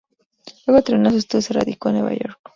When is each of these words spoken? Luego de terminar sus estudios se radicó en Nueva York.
Luego 0.65 0.77
de 0.77 0.81
terminar 0.81 1.11
sus 1.11 1.19
estudios 1.25 1.45
se 1.45 1.53
radicó 1.53 1.89
en 1.89 1.99
Nueva 1.99 2.13
York. 2.15 2.39